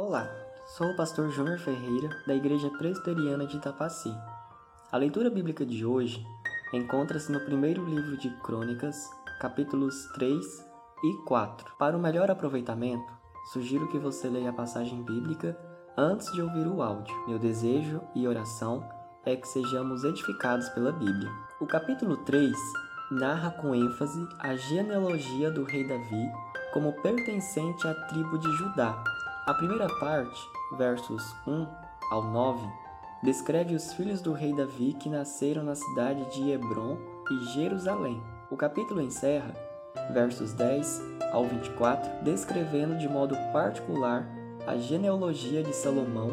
Olá, 0.00 0.30
sou 0.64 0.92
o 0.92 0.94
pastor 0.94 1.28
Júnior 1.28 1.58
Ferreira, 1.58 2.08
da 2.24 2.32
Igreja 2.32 2.70
Presbiteriana 2.70 3.44
de 3.44 3.56
Itapaci. 3.56 4.14
A 4.92 4.96
leitura 4.96 5.28
bíblica 5.28 5.66
de 5.66 5.84
hoje 5.84 6.24
encontra-se 6.72 7.32
no 7.32 7.40
primeiro 7.40 7.84
livro 7.84 8.16
de 8.16 8.30
Crônicas, 8.44 9.10
capítulos 9.40 10.06
3 10.14 10.38
e 11.02 11.14
4. 11.26 11.74
Para 11.76 11.96
o 11.96 12.00
melhor 12.00 12.30
aproveitamento, 12.30 13.12
sugiro 13.52 13.88
que 13.88 13.98
você 13.98 14.28
leia 14.28 14.50
a 14.50 14.52
passagem 14.52 15.02
bíblica 15.02 15.58
antes 15.96 16.32
de 16.32 16.42
ouvir 16.42 16.68
o 16.68 16.80
áudio. 16.80 17.12
Meu 17.26 17.40
desejo 17.40 18.00
e 18.14 18.28
oração 18.28 18.88
é 19.26 19.34
que 19.34 19.48
sejamos 19.48 20.04
edificados 20.04 20.68
pela 20.68 20.92
Bíblia. 20.92 21.28
O 21.60 21.66
capítulo 21.66 22.18
3 22.18 22.56
narra 23.10 23.50
com 23.50 23.74
ênfase 23.74 24.24
a 24.38 24.54
genealogia 24.54 25.50
do 25.50 25.64
rei 25.64 25.84
Davi 25.88 26.30
como 26.72 26.92
pertencente 27.02 27.88
à 27.88 27.94
tribo 28.06 28.38
de 28.38 28.48
Judá 28.58 29.02
a 29.48 29.54
primeira 29.54 29.88
parte, 29.88 30.38
versos 30.76 31.34
1 31.46 31.66
ao 32.10 32.22
9, 32.22 32.68
descreve 33.22 33.74
os 33.74 33.94
filhos 33.94 34.20
do 34.20 34.34
rei 34.34 34.54
Davi 34.54 34.92
que 34.92 35.08
nasceram 35.08 35.62
na 35.62 35.74
cidade 35.74 36.22
de 36.26 36.50
Hebron 36.50 36.98
e 37.30 37.44
Jerusalém. 37.54 38.22
O 38.50 38.58
capítulo 38.58 39.00
encerra, 39.00 39.54
versos 40.12 40.52
10 40.52 41.00
ao 41.32 41.46
24, 41.46 42.22
descrevendo 42.22 42.98
de 42.98 43.08
modo 43.08 43.34
particular 43.50 44.28
a 44.66 44.76
genealogia 44.76 45.62
de 45.62 45.74
Salomão, 45.74 46.28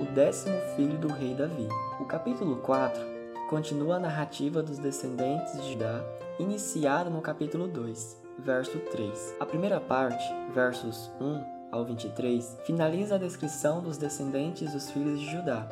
o 0.00 0.04
décimo 0.14 0.56
filho 0.76 0.96
do 0.98 1.08
rei 1.08 1.34
Davi. 1.34 1.66
O 1.98 2.04
capítulo 2.04 2.58
4 2.58 3.02
continua 3.50 3.96
a 3.96 4.00
narrativa 4.00 4.62
dos 4.62 4.78
descendentes 4.78 5.60
de 5.60 5.72
Judá, 5.72 6.00
iniciada 6.38 7.10
no 7.10 7.20
capítulo 7.20 7.66
2, 7.66 8.22
verso 8.38 8.78
3. 8.78 9.34
A 9.40 9.46
primeira 9.46 9.80
parte, 9.80 10.22
versos 10.54 11.10
1 11.20 11.61
ao 11.72 11.86
23, 11.86 12.58
finaliza 12.64 13.14
a 13.14 13.18
descrição 13.18 13.82
dos 13.82 13.96
descendentes 13.96 14.72
dos 14.72 14.90
filhos 14.90 15.18
de 15.18 15.30
Judá. 15.30 15.66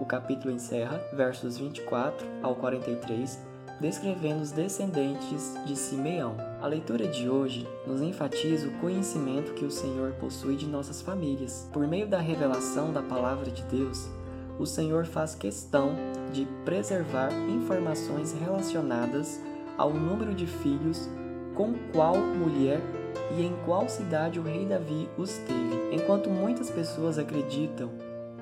O 0.00 0.06
capítulo 0.06 0.52
encerra, 0.52 0.98
versos 1.12 1.58
24 1.58 2.26
ao 2.42 2.54
43, 2.54 3.38
descrevendo 3.78 4.40
os 4.40 4.50
descendentes 4.50 5.54
de 5.66 5.76
Simeão. 5.76 6.36
A 6.62 6.66
leitura 6.66 7.06
de 7.06 7.28
hoje 7.28 7.68
nos 7.86 8.00
enfatiza 8.00 8.66
o 8.66 8.78
conhecimento 8.78 9.52
que 9.52 9.64
o 9.64 9.70
Senhor 9.70 10.12
possui 10.12 10.56
de 10.56 10.66
nossas 10.66 11.02
famílias. 11.02 11.68
Por 11.70 11.86
meio 11.86 12.08
da 12.08 12.18
revelação 12.18 12.90
da 12.90 13.02
palavra 13.02 13.50
de 13.50 13.62
Deus, 13.64 14.08
o 14.58 14.64
Senhor 14.64 15.04
faz 15.04 15.34
questão 15.34 15.94
de 16.32 16.46
preservar 16.64 17.30
informações 17.50 18.32
relacionadas 18.32 19.38
ao 19.76 19.92
número 19.92 20.34
de 20.34 20.46
filhos 20.46 21.08
com 21.54 21.74
qual 21.92 22.16
mulher 22.16 22.80
e 23.36 23.44
em 23.44 23.54
qual 23.64 23.88
cidade 23.88 24.38
o 24.38 24.42
rei 24.42 24.66
Davi 24.66 25.08
os 25.16 25.38
teve. 25.38 25.94
Enquanto 25.94 26.30
muitas 26.30 26.70
pessoas 26.70 27.18
acreditam 27.18 27.90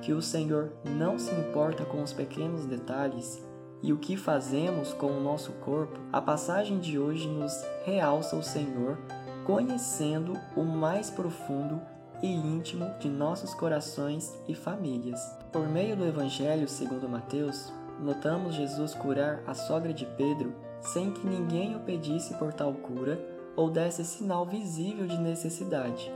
que 0.01 0.13
o 0.13 0.21
Senhor 0.21 0.71
não 0.85 1.19
se 1.19 1.33
importa 1.33 1.83
com 1.85 2.01
os 2.01 2.13
pequenos 2.13 2.65
detalhes 2.65 3.43
e 3.81 3.93
o 3.93 3.97
que 3.97 4.17
fazemos 4.17 4.93
com 4.93 5.07
o 5.07 5.21
nosso 5.21 5.51
corpo, 5.53 5.99
a 6.11 6.21
passagem 6.21 6.79
de 6.79 6.99
hoje 6.99 7.27
nos 7.27 7.53
realça 7.85 8.35
o 8.35 8.43
Senhor 8.43 8.97
conhecendo 9.45 10.33
o 10.55 10.63
mais 10.63 11.09
profundo 11.09 11.81
e 12.21 12.27
íntimo 12.27 12.85
de 12.99 13.09
nossos 13.09 13.53
corações 13.53 14.37
e 14.47 14.53
famílias. 14.53 15.19
Por 15.51 15.67
meio 15.67 15.95
do 15.95 16.05
Evangelho 16.05 16.67
segundo 16.67 17.09
Mateus, 17.09 17.73
notamos 17.99 18.55
Jesus 18.55 18.93
curar 18.93 19.41
a 19.47 19.53
sogra 19.53 19.93
de 19.93 20.05
Pedro 20.05 20.53
sem 20.81 21.11
que 21.11 21.25
ninguém 21.25 21.75
o 21.75 21.79
pedisse 21.79 22.33
por 22.35 22.53
tal 22.53 22.73
cura 22.73 23.19
ou 23.59 23.69
desse 23.69 24.05
sinal 24.05 24.45
visível 24.45 25.05
de 25.05 25.17
necessidade. 25.17 26.09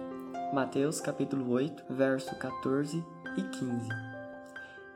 Mateus 0.54 1.02
capítulo 1.02 1.52
8, 1.52 1.84
verso 1.90 2.34
14 2.38 3.06
e 3.36 3.42
15. 3.42 3.90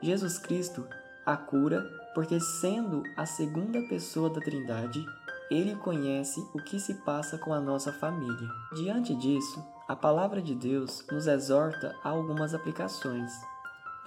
Jesus 0.01 0.37
Cristo 0.37 0.87
a 1.25 1.35
cura 1.35 1.85
porque 2.15 2.39
sendo 2.39 3.03
a 3.17 3.25
segunda 3.25 3.81
pessoa 3.89 4.29
da 4.29 4.39
Trindade, 4.39 5.05
ele 5.51 5.75
conhece 5.75 6.39
o 6.55 6.59
que 6.59 6.79
se 6.79 6.93
passa 7.03 7.37
com 7.37 7.53
a 7.53 7.59
nossa 7.59 7.91
família. 7.91 8.47
Diante 8.73 9.13
disso, 9.13 9.61
a 9.85 9.93
palavra 9.93 10.41
de 10.41 10.55
Deus 10.55 11.05
nos 11.11 11.27
exorta 11.27 11.93
a 12.01 12.07
algumas 12.07 12.53
aplicações. 12.53 13.29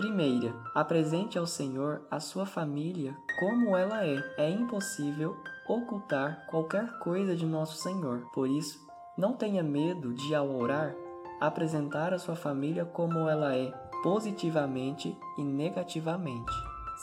Primeira, 0.01 0.55
apresente 0.75 1.39
ao 1.39 1.47
Senhor 1.47 2.01
a 2.11 2.19
sua 2.19 2.47
família 2.47 3.15
como 3.39 3.77
ela 3.77 4.03
é. 4.03 4.17
É 4.39 4.49
impossível 4.49 5.37
ocultar 5.69 6.47
qualquer 6.47 6.99
coisa 7.01 7.37
de 7.37 7.45
nosso 7.45 7.77
Senhor. 7.83 8.23
Por 8.33 8.49
isso, 8.49 8.81
não 9.15 9.35
tenha 9.35 9.63
medo 9.63 10.15
de, 10.15 10.35
ao 10.35 10.49
orar, 10.57 10.95
apresentar 11.39 12.15
a 12.15 12.19
sua 12.19 12.35
família 12.35 12.87
como 12.87 13.29
ela 13.29 13.55
é, 13.55 13.71
positivamente 14.03 15.15
e 15.37 15.45
negativamente. 15.45 16.51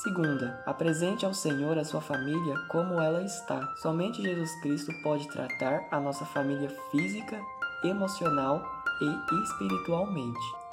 Segunda, 0.02 0.64
apresente 0.66 1.24
ao 1.24 1.36
Senhor 1.36 1.78
a 1.78 1.86
sua 1.86 2.02
família 2.02 2.58
como 2.68 3.00
ela 3.00 3.22
está. 3.22 3.76
Somente 3.76 4.24
Jesus 4.24 4.60
Cristo 4.62 4.92
pode 5.04 5.28
tratar 5.28 5.88
a 5.92 6.00
nossa 6.00 6.26
família 6.26 6.76
física, 6.90 7.40
emocional 7.84 8.60
e 9.00 9.44
espiritualmente. 9.44 10.68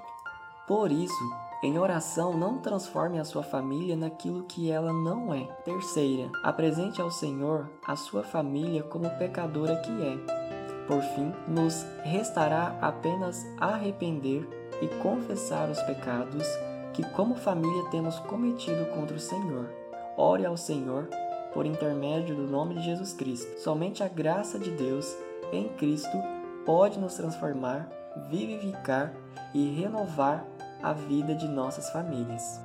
Por 0.66 0.90
isso, 0.90 1.43
em 1.64 1.78
oração, 1.78 2.36
não 2.36 2.58
transforme 2.58 3.18
a 3.18 3.24
sua 3.24 3.42
família 3.42 3.96
naquilo 3.96 4.44
que 4.44 4.70
ela 4.70 4.92
não 4.92 5.32
é. 5.32 5.44
Terceira, 5.64 6.30
apresente 6.42 7.00
ao 7.00 7.10
Senhor 7.10 7.70
a 7.86 7.96
sua 7.96 8.22
família 8.22 8.82
como 8.82 9.08
pecadora 9.16 9.76
que 9.76 9.90
é. 9.90 10.18
Por 10.86 11.00
fim, 11.00 11.32
nos 11.48 11.82
restará 12.02 12.76
apenas 12.82 13.46
arrepender 13.58 14.46
e 14.82 14.88
confessar 15.02 15.70
os 15.70 15.80
pecados 15.84 16.46
que, 16.92 17.02
como 17.12 17.34
família, 17.34 17.88
temos 17.90 18.18
cometido 18.20 18.84
contra 18.94 19.16
o 19.16 19.20
Senhor. 19.20 19.70
Ore 20.18 20.44
ao 20.44 20.58
Senhor 20.58 21.08
por 21.54 21.64
intermédio 21.64 22.36
do 22.36 22.42
nome 22.42 22.74
de 22.74 22.82
Jesus 22.82 23.14
Cristo. 23.14 23.58
Somente 23.58 24.02
a 24.02 24.08
graça 24.08 24.58
de 24.58 24.70
Deus 24.70 25.16
em 25.50 25.70
Cristo 25.70 26.18
pode 26.66 26.98
nos 26.98 27.14
transformar, 27.14 27.88
vivificar 28.28 29.14
e 29.54 29.70
renovar 29.80 30.44
a 30.84 30.92
vida 30.92 31.34
de 31.34 31.48
nossas 31.48 31.88
famílias. 31.88 32.60